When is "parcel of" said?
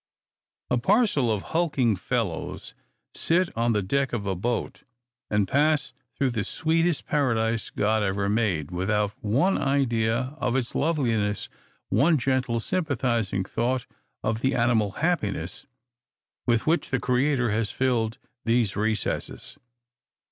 0.79-1.43